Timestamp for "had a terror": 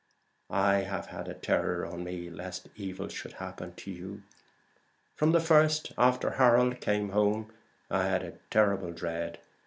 1.05-1.85